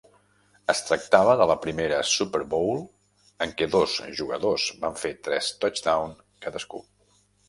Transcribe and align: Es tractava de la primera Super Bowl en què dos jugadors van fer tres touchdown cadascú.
Es 0.73 0.79
tractava 0.85 1.33
de 1.41 1.45
la 1.49 1.55
primera 1.65 1.99
Super 2.11 2.39
Bowl 2.53 2.81
en 3.47 3.53
què 3.59 3.67
dos 3.75 3.97
jugadors 4.21 4.65
van 4.87 4.97
fer 5.03 5.13
tres 5.29 5.51
touchdown 5.65 6.17
cadascú. 6.47 6.83